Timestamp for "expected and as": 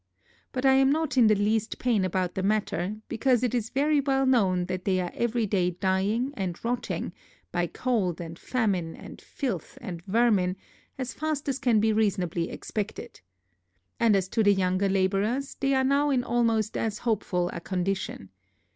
12.49-14.27